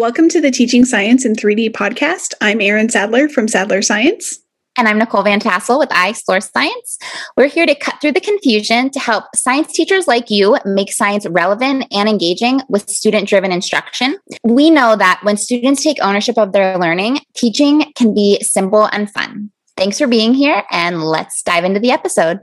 [0.00, 2.32] Welcome to the Teaching Science in 3D podcast.
[2.40, 4.38] I'm Erin Sadler from Sadler Science.
[4.78, 6.98] And I'm Nicole Van Tassel with iExplore Science.
[7.36, 11.26] We're here to cut through the confusion to help science teachers like you make science
[11.28, 14.16] relevant and engaging with student driven instruction.
[14.42, 19.10] We know that when students take ownership of their learning, teaching can be simple and
[19.10, 19.50] fun.
[19.76, 22.40] Thanks for being here, and let's dive into the episode.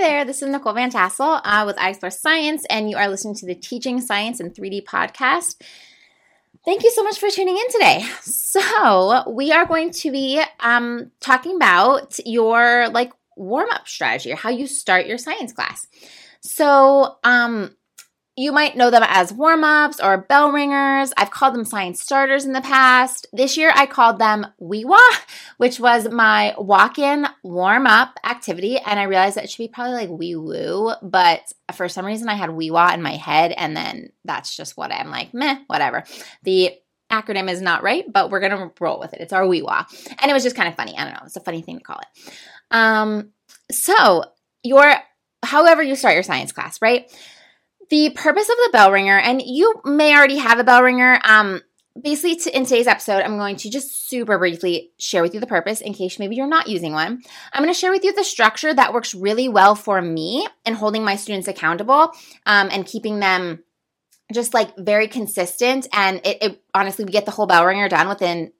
[0.00, 3.34] Hey there, this is Nicole Van Tassel uh, with iExplore Science, and you are listening
[3.34, 5.60] to the Teaching Science in 3D podcast.
[6.64, 8.06] Thank you so much for tuning in today.
[8.22, 14.36] So, we are going to be um, talking about your like warm up strategy or
[14.36, 15.86] how you start your science class.
[16.40, 17.76] So, um,
[18.36, 21.12] you might know them as warm ups or bell ringers.
[21.16, 23.26] I've called them science starters in the past.
[23.32, 24.98] This year I called them WeWa,
[25.58, 28.78] which was my walk in warm up activity.
[28.78, 31.40] And I realized that it should be probably like wee woo, but
[31.74, 33.52] for some reason I had WeWa in my head.
[33.56, 36.04] And then that's just what I'm like, meh, whatever.
[36.44, 36.72] The
[37.10, 39.20] acronym is not right, but we're going to roll with it.
[39.20, 39.86] It's our WeWa.
[40.20, 40.96] And it was just kind of funny.
[40.96, 41.20] I don't know.
[41.24, 42.32] It's a funny thing to call it.
[42.70, 43.32] Um,
[43.70, 44.24] so,
[44.62, 44.94] your,
[45.42, 47.10] however you start your science class, right?
[47.90, 51.20] The purpose of the bell ringer, and you may already have a bell ringer.
[51.24, 51.60] Um,
[52.00, 55.46] basically, to, in today's episode, I'm going to just super briefly share with you the
[55.46, 57.22] purpose in case maybe you're not using one.
[57.52, 60.74] I'm going to share with you the structure that works really well for me in
[60.74, 62.12] holding my students accountable
[62.46, 63.62] um, and keeping them
[64.32, 65.88] just like very consistent.
[65.92, 68.52] And it, it, honestly, we get the whole bell ringer done within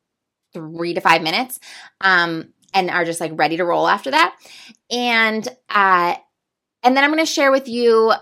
[0.52, 1.60] three to five minutes.
[2.00, 4.36] Um, and are just like ready to roll after that.
[4.90, 6.14] And uh,
[6.82, 8.12] and then I'm going to share with you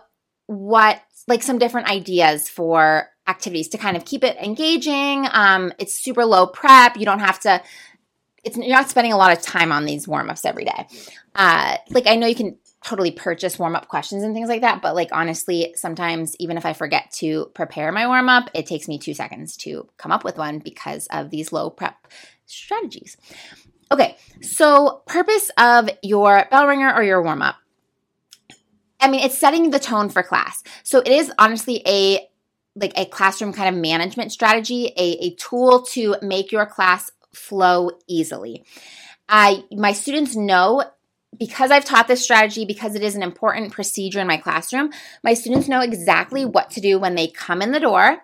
[0.48, 5.28] what like some different ideas for activities to kind of keep it engaging.
[5.30, 6.96] Um, it's super low prep.
[6.96, 7.62] You don't have to.
[8.42, 10.88] It's you're not spending a lot of time on these warm ups every day.
[11.34, 14.80] Uh, like I know you can totally purchase warm up questions and things like that,
[14.80, 18.88] but like honestly, sometimes even if I forget to prepare my warm up, it takes
[18.88, 22.06] me two seconds to come up with one because of these low prep
[22.46, 23.18] strategies.
[23.92, 27.56] Okay, so purpose of your bell ringer or your warm up
[29.00, 30.62] I mean, it's setting the tone for class.
[30.82, 32.28] So it is honestly a
[32.74, 37.90] like a classroom kind of management strategy, a, a tool to make your class flow
[38.06, 38.64] easily.
[39.28, 40.84] I my students know
[41.36, 44.90] because I've taught this strategy, because it is an important procedure in my classroom,
[45.22, 48.18] my students know exactly what to do when they come in the door.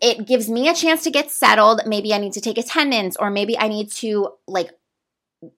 [0.00, 1.82] It gives me a chance to get settled.
[1.86, 4.70] Maybe I need to take attendance, or maybe I need to like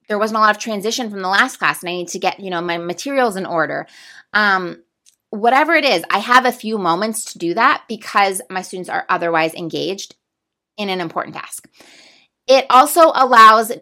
[0.08, 2.40] there wasn't a lot of transition from the last class and I need to get,
[2.40, 3.86] you know, my materials in order.
[4.32, 4.82] Um,
[5.30, 9.06] whatever it is, I have a few moments to do that because my students are
[9.08, 10.14] otherwise engaged
[10.76, 11.68] in an important task.
[12.46, 13.72] It also allows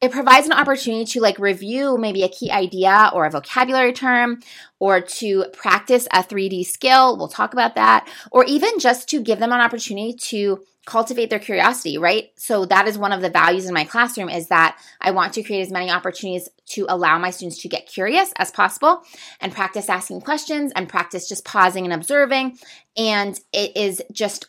[0.00, 4.40] it provides an opportunity to like review maybe a key idea or a vocabulary term
[4.78, 7.16] or to practice a 3D skill.
[7.16, 8.08] We'll talk about that.
[8.30, 12.30] Or even just to give them an opportunity to cultivate their curiosity, right?
[12.36, 15.42] So that is one of the values in my classroom is that I want to
[15.42, 19.02] create as many opportunities to allow my students to get curious as possible
[19.40, 22.56] and practice asking questions and practice just pausing and observing.
[22.96, 24.48] And it is just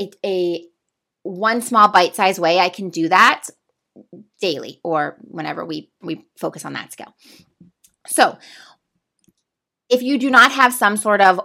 [0.00, 0.64] a, a
[1.22, 3.46] one small bite-sized way I can do that
[4.40, 7.14] daily or whenever we we focus on that skill.
[8.06, 8.38] So,
[9.88, 11.40] if you do not have some sort of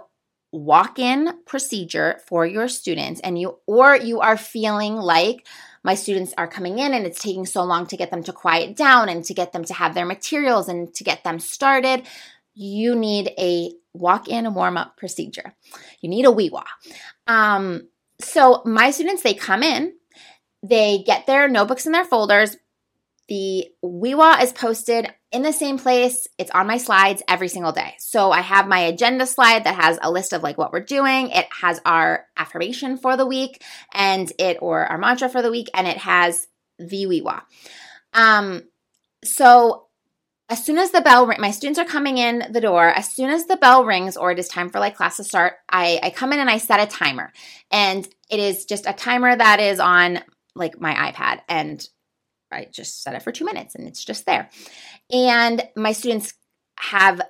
[0.52, 5.46] walk-in procedure for your students and you or you are feeling like
[5.84, 8.76] my students are coming in and it's taking so long to get them to quiet
[8.76, 12.02] down and to get them to have their materials and to get them started
[12.54, 15.54] you need a walk-in warm-up procedure
[16.00, 16.64] you need a WeWa
[17.26, 17.88] um,
[18.20, 19.92] so my students they come in
[20.68, 22.56] they get their notebooks in their folders
[23.28, 26.28] the WeWa is posted in the same place.
[26.38, 27.94] It's on my slides every single day.
[27.98, 31.30] So I have my agenda slide that has a list of like what we're doing.
[31.30, 35.68] It has our affirmation for the week and it or our mantra for the week
[35.74, 36.46] and it has
[36.78, 37.42] the WeWa.
[38.14, 38.62] Um
[39.24, 39.86] so
[40.48, 43.46] as soon as the bell my students are coming in the door as soon as
[43.46, 46.32] the bell rings or it is time for like class to start I, I come
[46.32, 47.32] in and i set a timer
[47.72, 50.20] and it is just a timer that is on
[50.56, 51.86] like my ipad and
[52.50, 54.48] I just set it for two minutes and it's just there.
[55.10, 56.34] And my students
[56.78, 57.20] have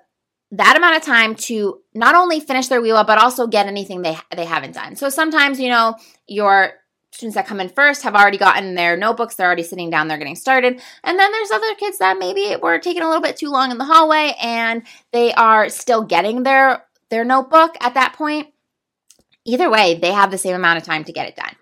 [0.53, 4.17] that amount of time to not only finish their WeWa, but also get anything they
[4.35, 4.97] they haven't done.
[4.97, 5.97] So sometimes, you know,
[6.27, 6.73] your
[7.13, 10.19] students that come in first have already gotten their notebooks, they're already sitting down, they're
[10.19, 10.81] getting started.
[11.03, 13.79] And then there's other kids that maybe were taking a little bit too long in
[13.79, 14.83] the hallway and
[15.13, 18.49] they are still getting their their notebook at that point.
[19.45, 21.55] Either way, they have the same amount of time to get it done.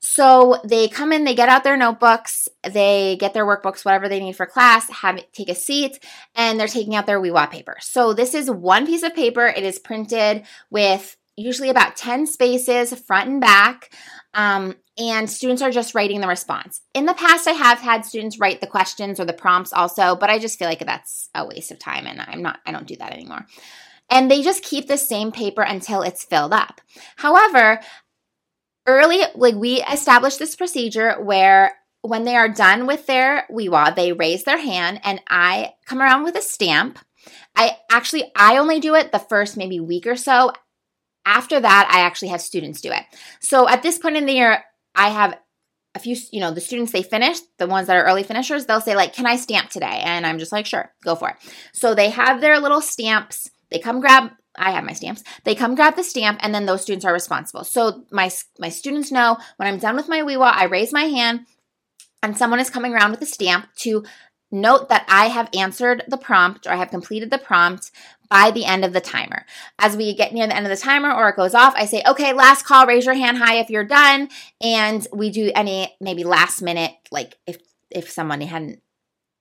[0.00, 4.20] So they come in, they get out their notebooks, they get their workbooks, whatever they
[4.20, 6.02] need for class, have take a seat,
[6.34, 7.76] and they're taking out their WeWa paper.
[7.80, 9.46] So this is one piece of paper.
[9.46, 13.90] It is printed with usually about 10 spaces front and back.
[14.34, 16.80] Um, and students are just writing the response.
[16.94, 20.30] In the past, I have had students write the questions or the prompts also, but
[20.30, 22.96] I just feel like that's a waste of time and I'm not, I don't do
[22.96, 23.46] that anymore.
[24.10, 26.80] And they just keep the same paper until it's filled up.
[27.16, 27.80] However,
[28.88, 34.12] early, like we established this procedure where when they are done with their WeWa, they
[34.12, 36.98] raise their hand and I come around with a stamp.
[37.54, 40.52] I actually, I only do it the first maybe week or so.
[41.26, 43.04] After that, I actually have students do it.
[43.40, 44.64] So at this point in the year,
[44.94, 45.38] I have
[45.94, 48.80] a few, you know, the students they finish, the ones that are early finishers, they'll
[48.80, 51.36] say like, "Can I stamp today?" And I'm just like, "Sure, go for it."
[51.72, 53.50] So they have their little stamps.
[53.70, 55.22] They come grab I have my stamps.
[55.44, 57.64] They come grab the stamp and then those students are responsible.
[57.64, 61.46] So my my students know when I'm done with my WeWa, I raise my hand
[62.22, 64.04] and someone is coming around with a stamp to
[64.50, 67.90] note that I have answered the prompt or I have completed the prompt
[68.30, 69.44] by the end of the timer.
[69.78, 72.02] As we get near the end of the timer or it goes off, I say,
[72.06, 74.28] okay, last call, raise your hand high if you're done.
[74.60, 77.58] And we do any maybe last minute, like if
[77.90, 78.82] if someone hadn't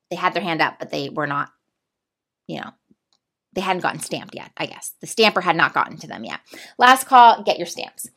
[0.10, 1.50] they had their hand up, but they were not,
[2.48, 2.72] you know,
[3.58, 4.94] they hadn't gotten stamped yet, I guess.
[5.02, 6.42] The stamper had not gotten to them yet.
[6.78, 8.08] Last call, get your stamps.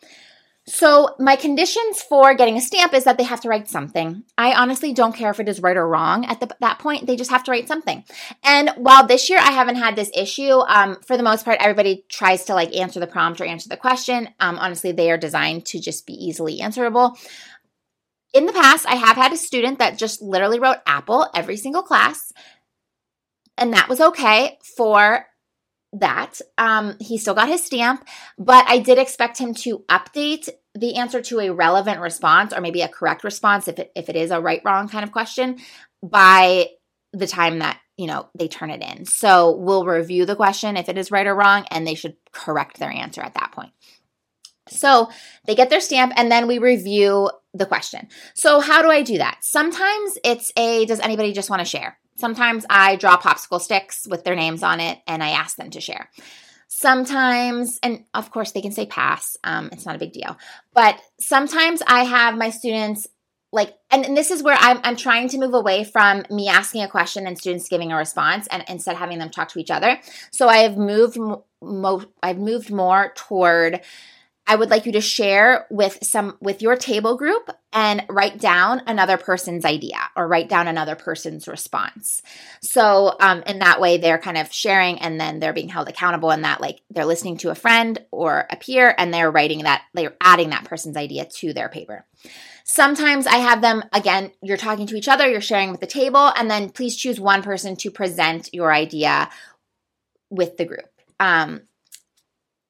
[0.66, 4.22] So, my conditions for getting a stamp is that they have to write something.
[4.36, 7.06] I honestly don't care if it is right or wrong at the, that point.
[7.06, 8.04] They just have to write something.
[8.44, 12.04] And while this year I haven't had this issue, um, for the most part, everybody
[12.10, 14.28] tries to like answer the prompt or answer the question.
[14.40, 17.16] Um, honestly, they are designed to just be easily answerable.
[18.34, 21.82] In the past, I have had a student that just literally wrote Apple every single
[21.82, 22.32] class,
[23.56, 25.26] and that was okay for
[25.92, 26.40] that.
[26.58, 28.06] Um, he still got his stamp,
[28.38, 32.82] but I did expect him to update the answer to a relevant response or maybe
[32.82, 35.58] a correct response if it if it is a right wrong kind of question
[36.02, 36.68] by
[37.12, 39.04] the time that you know they turn it in.
[39.04, 42.78] So we'll review the question if it is right or wrong, and they should correct
[42.78, 43.72] their answer at that point.
[44.68, 45.10] So
[45.46, 48.08] they get their stamp and then we review the question.
[48.34, 49.38] So, how do I do that?
[49.42, 51.98] Sometimes it's a does anybody just want to share?
[52.20, 55.80] Sometimes I draw popsicle sticks with their names on it and I ask them to
[55.80, 56.10] share.
[56.68, 60.36] Sometimes, and of course, they can say pass, um, it's not a big deal.
[60.72, 63.08] But sometimes I have my students
[63.52, 66.82] like, and, and this is where I'm, I'm trying to move away from me asking
[66.82, 69.98] a question and students giving a response and instead having them talk to each other.
[70.30, 73.80] So I have moved, mo- I've moved more toward
[74.50, 78.82] I would like you to share with some with your table group and write down
[78.88, 82.20] another person's idea or write down another person's response.
[82.60, 86.32] So um, in that way, they're kind of sharing and then they're being held accountable
[86.32, 89.82] in that like they're listening to a friend or a peer and they're writing that
[89.94, 92.04] they're adding that person's idea to their paper.
[92.64, 96.32] Sometimes I have them again, you're talking to each other, you're sharing with the table,
[96.34, 99.30] and then please choose one person to present your idea
[100.28, 100.90] with the group.
[101.20, 101.60] Um,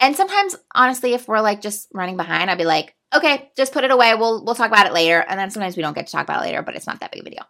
[0.01, 3.85] and sometimes, honestly, if we're like just running behind, I'd be like, okay, just put
[3.85, 4.15] it away.
[4.15, 5.25] We'll we'll talk about it later.
[5.29, 7.13] And then sometimes we don't get to talk about it later, but it's not that
[7.13, 7.47] big of a deal.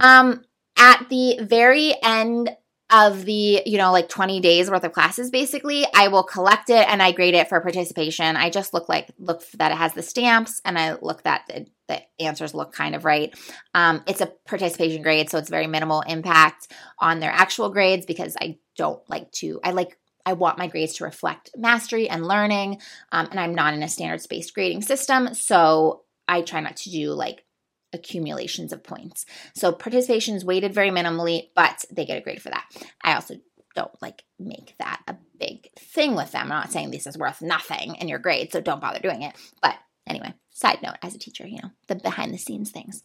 [0.00, 0.42] Um,
[0.76, 2.50] at the very end
[2.92, 6.88] of the, you know, like 20 days worth of classes, basically, I will collect it
[6.88, 8.36] and I grade it for participation.
[8.36, 11.66] I just look like look that it has the stamps and I look that the,
[11.86, 13.32] the answers look kind of right.
[13.74, 18.36] Um, it's a participation grade, so it's very minimal impact on their actual grades because
[18.40, 19.60] I don't like to.
[19.62, 19.96] I like
[20.26, 22.80] I want my grades to reflect mastery and learning.
[23.12, 25.34] Um, and I'm not in a standards based grading system.
[25.34, 27.44] So I try not to do like
[27.92, 29.26] accumulations of points.
[29.54, 32.64] So participation is weighted very minimally, but they get a grade for that.
[33.02, 33.36] I also
[33.74, 36.42] don't like make that a big thing with them.
[36.42, 39.34] I'm not saying this is worth nothing in your grade, so don't bother doing it.
[39.62, 43.02] But anyway, side note as a teacher, you know, the behind the scenes things.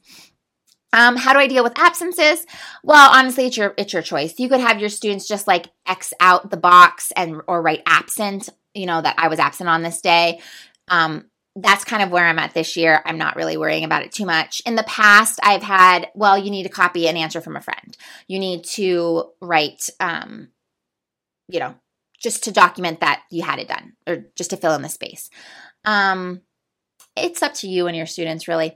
[0.93, 2.45] Um, how do I deal with absences?
[2.83, 4.39] Well, honestly, it's your it's your choice.
[4.39, 8.49] You could have your students just like X out the box and or write absent,
[8.73, 10.39] you know, that I was absent on this day.
[10.87, 11.25] Um,
[11.55, 13.01] that's kind of where I'm at this year.
[13.05, 14.61] I'm not really worrying about it too much.
[14.65, 17.95] In the past, I've had, well, you need to copy an answer from a friend.
[18.27, 20.49] You need to write, um,
[21.47, 21.75] you know,
[22.19, 25.29] just to document that you had it done or just to fill in the space.
[25.85, 26.41] Um,
[27.15, 28.75] it's up to you and your students, really.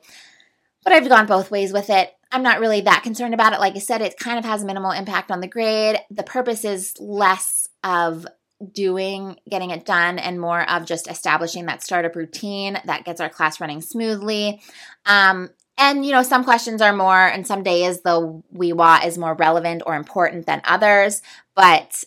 [0.84, 2.14] But I've gone both ways with it.
[2.32, 3.60] I'm not really that concerned about it.
[3.60, 6.00] Like I said, it kind of has minimal impact on the grade.
[6.12, 8.28] The purpose is less of
[8.74, 13.30] doing, getting it done, and more of just establishing that startup routine that gets our
[13.30, 14.62] class running smoothly.
[15.06, 19.34] Um, and you know, some questions are more, and some days the WeWa is more
[19.34, 21.22] relevant or important than others.
[21.56, 22.04] But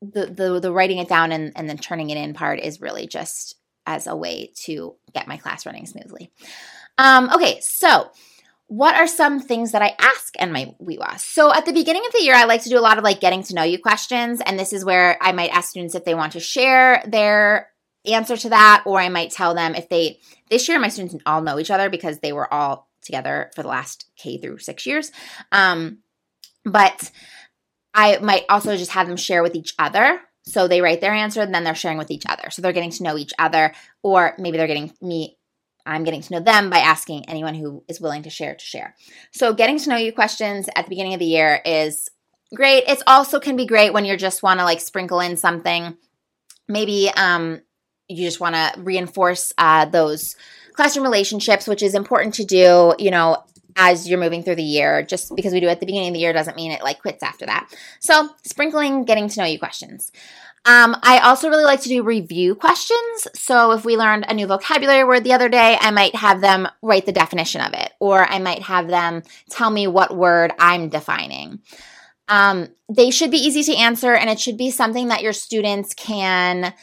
[0.00, 3.06] the the the writing it down and, and then turning it in part is really
[3.06, 6.30] just as a way to get my class running smoothly.
[6.98, 8.10] Um, okay, so
[8.66, 11.18] what are some things that I ask in my WeWa?
[11.18, 13.20] So at the beginning of the year, I like to do a lot of like
[13.20, 14.42] getting to know you questions.
[14.44, 17.70] And this is where I might ask students if they want to share their
[18.04, 20.18] answer to that, or I might tell them if they,
[20.50, 23.68] this year, my students all know each other because they were all together for the
[23.68, 25.12] last K through six years.
[25.50, 25.98] Um,
[26.64, 27.10] but
[27.94, 30.20] I might also just have them share with each other.
[30.42, 32.50] So they write their answer and then they're sharing with each other.
[32.50, 35.37] So they're getting to know each other, or maybe they're getting me
[35.88, 38.94] I'm getting to know them by asking anyone who is willing to share to share.
[39.32, 42.10] So, getting to know you questions at the beginning of the year is
[42.54, 42.84] great.
[42.86, 45.96] It's also can be great when you just want to like sprinkle in something.
[46.68, 47.62] Maybe um,
[48.08, 50.36] you just want to reinforce uh, those
[50.74, 53.42] classroom relationships, which is important to do, you know,
[53.74, 55.02] as you're moving through the year.
[55.02, 57.00] Just because we do it at the beginning of the year doesn't mean it like
[57.00, 57.72] quits after that.
[58.00, 60.12] So, sprinkling getting to know you questions.
[60.64, 63.28] Um, I also really like to do review questions.
[63.34, 66.68] So if we learned a new vocabulary word the other day, I might have them
[66.82, 70.88] write the definition of it, or I might have them tell me what word I'm
[70.88, 71.60] defining.
[72.28, 75.94] Um, they should be easy to answer, and it should be something that your students
[75.94, 76.74] can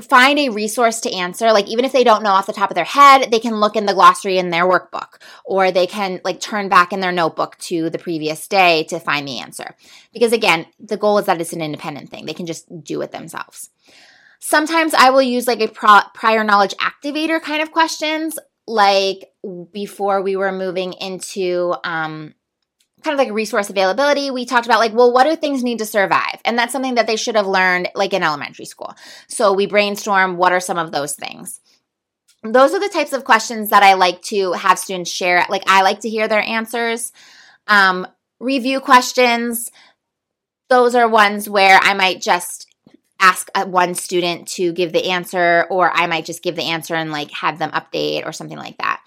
[0.00, 2.74] find a resource to answer like even if they don't know off the top of
[2.74, 6.40] their head they can look in the glossary in their workbook or they can like
[6.40, 9.76] turn back in their notebook to the previous day to find the answer.
[10.12, 12.26] Because again the goal is that it's an independent thing.
[12.26, 13.70] They can just do it themselves.
[14.38, 19.30] Sometimes i will use like a pro- prior knowledge activator kind of questions like
[19.72, 22.34] before we were moving into um,
[23.02, 25.86] kind of like resource availability, we talked about like, well, what do things need to
[25.86, 26.40] survive?
[26.44, 28.94] And that's something that they should have learned like in elementary school.
[29.28, 31.60] So we brainstorm what are some of those things.
[32.42, 35.44] Those are the types of questions that I like to have students share.
[35.48, 37.12] Like I like to hear their answers.
[37.66, 38.06] Um,
[38.38, 39.70] review questions,
[40.68, 42.66] those are ones where I might just
[43.20, 47.12] ask one student to give the answer, or I might just give the answer and
[47.12, 49.02] like have them update or something like that.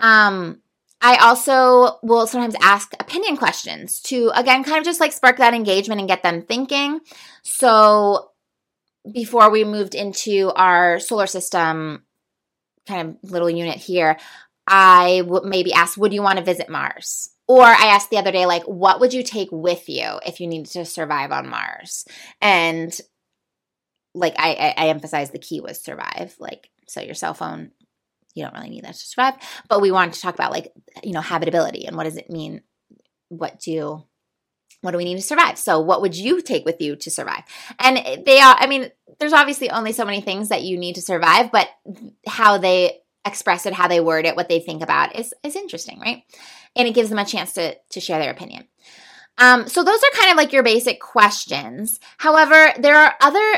[0.00, 0.62] Um,
[1.06, 5.52] I also will sometimes ask opinion questions to, again, kind of just like spark that
[5.52, 7.00] engagement and get them thinking.
[7.42, 8.30] So
[9.12, 12.04] before we moved into our solar system
[12.88, 14.16] kind of little unit here,
[14.66, 17.28] I would maybe ask, would you want to visit Mars?
[17.46, 20.46] Or I asked the other day, like, what would you take with you if you
[20.46, 22.06] needed to survive on Mars?
[22.40, 22.98] And
[24.14, 26.34] like I, I, emphasize the key was survive.
[26.38, 27.72] Like, so your cell phone,
[28.34, 29.34] you don't really need that to survive.
[29.68, 30.72] But we wanted to talk about like,
[31.02, 32.62] you know, habitability and what does it mean?
[33.28, 34.04] What do
[34.84, 35.58] what do we need to survive?
[35.58, 37.42] So what would you take with you to survive?
[37.78, 41.02] And they are, I mean, there's obviously only so many things that you need to
[41.02, 41.70] survive, but
[42.28, 46.00] how they express it, how they word it, what they think about is is interesting,
[46.00, 46.22] right?
[46.76, 48.68] And it gives them a chance to to share their opinion.
[49.38, 51.98] Um, so those are kind of like your basic questions.
[52.18, 53.54] However, there are other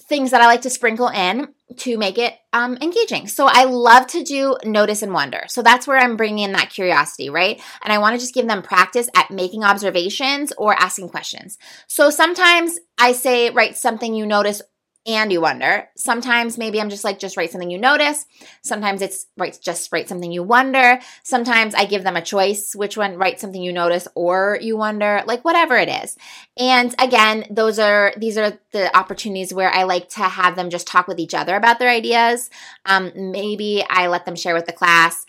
[0.00, 3.28] things that I like to sprinkle in to make it um, engaging.
[3.28, 5.44] So I love to do notice and wonder.
[5.48, 7.60] So that's where I'm bringing in that curiosity, right?
[7.82, 11.58] And I want to just give them practice at making observations or asking questions.
[11.86, 14.62] So sometimes I say, write something you notice
[15.08, 15.88] and you wonder.
[15.96, 18.26] Sometimes maybe I'm just like, just write something you notice.
[18.60, 21.00] Sometimes it's write just write something you wonder.
[21.22, 25.22] Sometimes I give them a choice, which one write something you notice or you wonder,
[25.26, 26.16] like whatever it is.
[26.58, 30.86] And again, those are these are the opportunities where I like to have them just
[30.86, 32.50] talk with each other about their ideas.
[32.84, 35.24] Um, maybe I let them share with the class,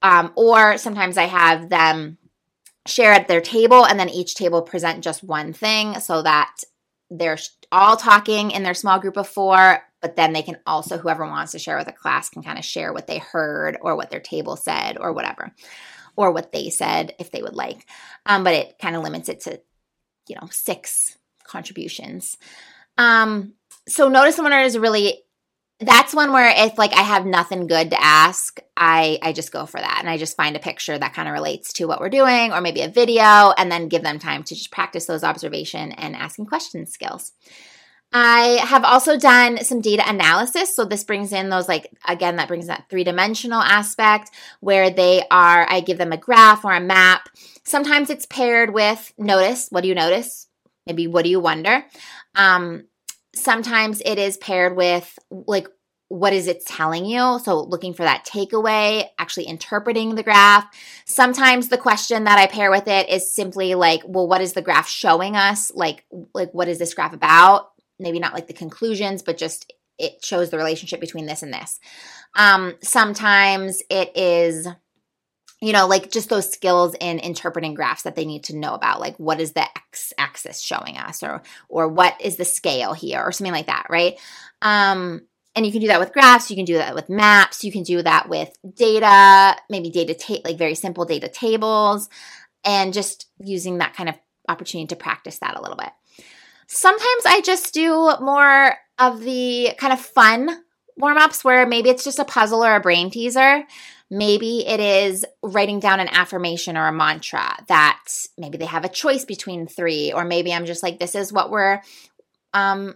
[0.00, 2.18] um, or sometimes I have them
[2.86, 6.54] share at their table and then each table present just one thing so that
[7.10, 7.38] they're
[7.70, 11.52] all talking in their small group of four, but then they can also, whoever wants
[11.52, 14.20] to share with a class, can kind of share what they heard or what their
[14.20, 15.52] table said or whatever,
[16.16, 17.86] or what they said if they would like.
[18.26, 19.60] Um, but it kind of limits it to,
[20.28, 22.36] you know, six contributions.
[22.96, 23.54] Um,
[23.88, 25.23] so notice and wonder is really
[25.84, 29.66] that's one where if like I have nothing good to ask, I I just go
[29.66, 32.08] for that and I just find a picture that kind of relates to what we're
[32.08, 35.92] doing or maybe a video and then give them time to just practice those observation
[35.92, 37.32] and asking questions skills.
[38.12, 40.74] I have also done some data analysis.
[40.76, 45.66] So this brings in those like again that brings that three-dimensional aspect where they are
[45.68, 47.28] I give them a graph or a map.
[47.64, 50.46] Sometimes it's paired with notice, what do you notice?
[50.86, 51.84] Maybe what do you wonder?
[52.34, 52.84] Um,
[53.34, 55.68] sometimes it is paired with like
[56.14, 57.40] what is it telling you?
[57.42, 60.64] So looking for that takeaway actually interpreting the graph.
[61.06, 64.62] Sometimes the question that i pair with it is simply like well what is the
[64.62, 65.72] graph showing us?
[65.74, 67.72] Like like what is this graph about?
[67.98, 71.80] Maybe not like the conclusions but just it shows the relationship between this and this.
[72.36, 74.68] Um sometimes it is
[75.60, 79.00] you know, like just those skills in interpreting graphs that they need to know about,
[79.00, 83.20] like what is the x axis showing us, or or what is the scale here,
[83.20, 84.16] or something like that, right?
[84.60, 85.22] Um,
[85.54, 87.82] and you can do that with graphs, you can do that with maps, you can
[87.82, 92.08] do that with data, maybe data ta- like very simple data tables,
[92.64, 94.16] and just using that kind of
[94.48, 95.90] opportunity to practice that a little bit.
[96.66, 100.62] Sometimes I just do more of the kind of fun
[100.96, 103.64] warm ups where maybe it's just a puzzle or a brain teaser.
[104.10, 108.00] Maybe it is writing down an affirmation or a mantra that
[108.38, 111.50] maybe they have a choice between three, or maybe I'm just like, this is what
[111.50, 111.80] we're
[112.52, 112.94] um,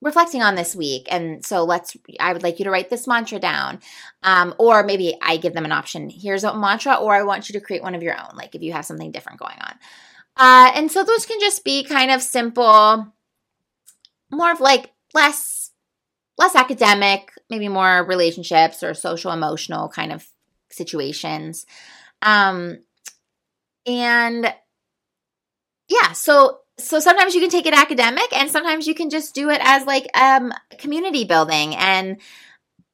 [0.00, 1.06] reflecting on this week.
[1.10, 3.80] And so let's, I would like you to write this mantra down.
[4.22, 7.52] Um, or maybe I give them an option here's a mantra, or I want you
[7.54, 9.74] to create one of your own, like if you have something different going on.
[10.36, 13.12] Uh, and so those can just be kind of simple,
[14.30, 15.70] more of like less
[16.38, 20.26] less academic, maybe more relationships or social emotional kind of
[20.70, 21.66] situations.
[22.22, 22.78] Um,
[23.86, 24.54] and
[25.88, 29.50] yeah, so so sometimes you can take it academic and sometimes you can just do
[29.50, 32.18] it as like um community building and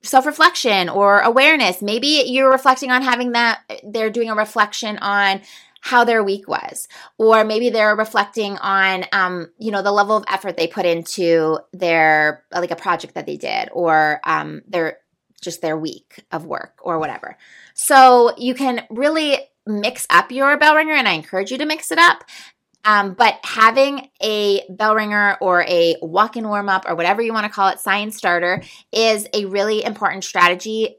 [0.03, 1.83] self-reflection or awareness.
[1.83, 5.41] Maybe you're reflecting on having that they're doing a reflection on
[5.81, 10.25] how their week was or maybe they're reflecting on um, you know the level of
[10.29, 14.99] effort they put into their like a project that they did or um, their
[15.41, 17.37] just their week of work or whatever
[17.75, 21.91] so you can really mix up your bell ringer, and I encourage you to mix
[21.91, 22.25] it up.
[22.87, 27.33] Um, but having a bell ringer or a walk in warm up or whatever you
[27.33, 30.97] want to call it, science starter, is a really important strategy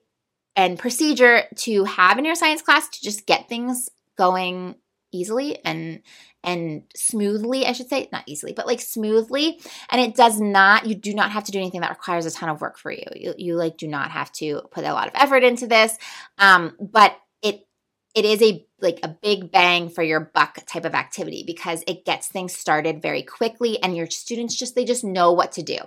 [0.55, 4.75] and procedure to have in your science class to just get things going
[5.13, 6.01] easily and
[6.43, 8.09] and smoothly i should say.
[8.11, 9.59] Not easily but like smoothly.
[9.89, 12.49] And it does not you do not have to do anything that requires a ton
[12.49, 13.05] of work for you.
[13.15, 15.97] You, you like do not have to put a lot of effort into this.
[16.37, 17.65] Um, but it
[18.13, 22.05] it is a like a big bang for your buck type of activity because it
[22.05, 25.77] gets things started very quickly and your students just they just know what to do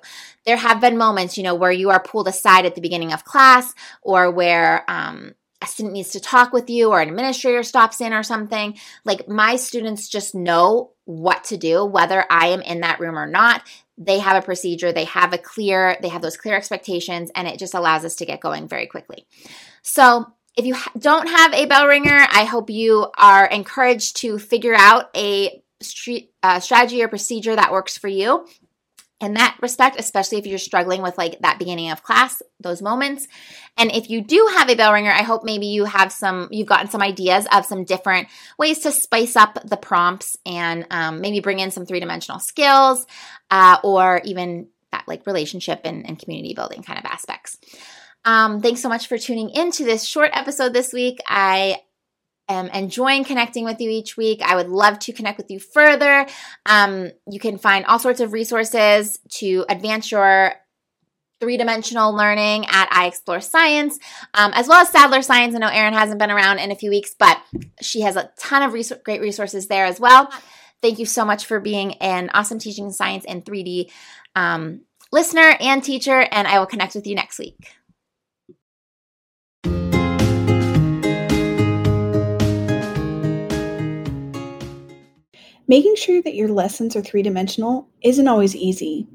[0.45, 3.25] there have been moments you know where you are pulled aside at the beginning of
[3.25, 8.01] class or where um, a student needs to talk with you or an administrator stops
[8.01, 12.81] in or something, like my students just know what to do, whether I am in
[12.81, 13.63] that room or not.
[13.99, 17.59] They have a procedure, they have a clear, they have those clear expectations, and it
[17.59, 19.27] just allows us to get going very quickly.
[19.83, 24.75] So, if you don't have a bell ringer, I hope you are encouraged to figure
[24.75, 28.47] out a street, uh, strategy or procedure that works for you
[29.21, 33.29] in that respect, especially if you're struggling with like that beginning of class, those moments.
[33.77, 36.67] And if you do have a bell ringer, I hope maybe you have some, you've
[36.67, 41.41] gotten some ideas of some different ways to spice up the prompts and um, maybe
[41.41, 43.07] bring in some three dimensional skills
[43.51, 47.59] uh, or even that like relationship and, and community building kind of aspects.
[48.25, 51.21] Um, thanks so much for tuning into this short episode this week.
[51.27, 51.81] I
[52.49, 54.43] am enjoying connecting with you each week.
[54.43, 56.27] I would love to connect with you further.
[56.67, 60.55] Um, you can find all sorts of resources to advance your
[61.41, 63.99] three dimensional learning at iExplore Science,
[64.35, 65.55] um, as well as Sadler Science.
[65.55, 67.41] I know Erin hasn't been around in a few weeks, but
[67.81, 70.31] she has a ton of res- great resources there as well.
[70.83, 73.91] Thank you so much for being an awesome teaching science and 3D
[74.37, 77.80] um, listener and teacher, and I will connect with you next week.
[85.71, 89.07] Making sure that your lessons are three dimensional isn't always easy.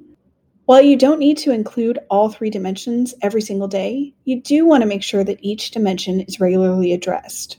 [0.64, 4.82] While you don't need to include all three dimensions every single day, you do want
[4.82, 7.58] to make sure that each dimension is regularly addressed.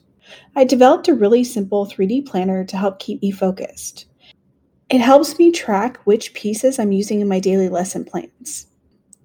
[0.56, 4.06] I developed a really simple 3D planner to help keep me focused.
[4.88, 8.66] It helps me track which pieces I'm using in my daily lesson plans.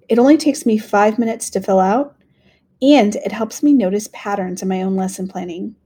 [0.06, 2.14] It only takes me five minutes to fill out,
[2.82, 5.76] and it helps me notice patterns in my own lesson planning.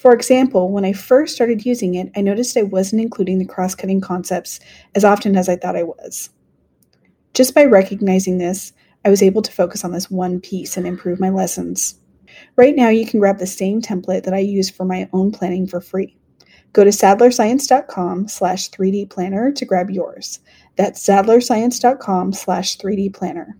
[0.00, 3.74] For example, when I first started using it, I noticed I wasn't including the cross
[3.74, 4.58] cutting concepts
[4.94, 6.30] as often as I thought I was.
[7.34, 8.72] Just by recognizing this,
[9.04, 11.96] I was able to focus on this one piece and improve my lessons.
[12.56, 15.66] Right now, you can grab the same template that I use for my own planning
[15.66, 16.16] for free.
[16.72, 20.40] Go to sadlerscience.com slash 3D planner to grab yours.
[20.76, 23.58] That's sadlerscience.com slash 3D planner.